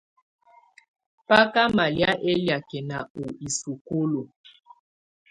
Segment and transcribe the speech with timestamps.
[1.27, 4.21] Bá ká malɛ̀á ɛlɛakɛna u isukulu.